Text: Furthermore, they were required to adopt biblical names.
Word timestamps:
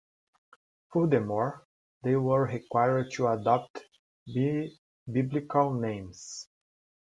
Furthermore, 0.91 1.67
they 2.01 2.15
were 2.15 2.47
required 2.47 3.11
to 3.11 3.27
adopt 3.27 3.83
biblical 5.05 5.79
names. 5.79 6.47